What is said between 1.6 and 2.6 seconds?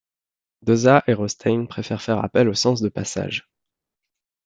préfèrent faire appel au